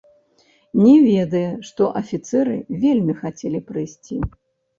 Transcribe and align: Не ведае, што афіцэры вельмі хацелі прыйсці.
Не 0.85 0.93
ведае, 1.07 1.49
што 1.67 1.83
афіцэры 2.01 2.57
вельмі 2.87 3.13
хацелі 3.21 3.63
прыйсці. 3.71 4.21